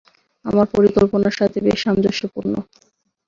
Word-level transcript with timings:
আমার 0.45 0.67
পরিকল্পনার 0.75 1.37
সাথে 1.39 1.57
বেশ 1.61 1.79
সামঞ্জস্যপূর্ণ। 1.83 2.53